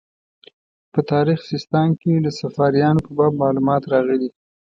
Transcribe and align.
په 0.91 0.99
تاریخ 1.11 1.39
سیستان 1.51 1.89
کې 2.01 2.13
د 2.15 2.27
صفاریانو 2.39 3.03
په 3.05 3.11
باب 3.17 3.33
معلومات 3.43 3.83
راغلي. 3.93 4.29